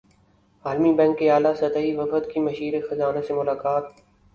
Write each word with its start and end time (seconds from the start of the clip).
عالمی 0.65 0.93
بینک 0.93 1.17
کے 1.19 1.29
اعلی 1.31 1.53
سطحی 1.59 1.95
وفد 1.95 2.31
کی 2.33 2.39
مشیر 2.39 2.79
خزانہ 2.89 3.21
سے 3.27 3.33
ملاقات 3.33 3.83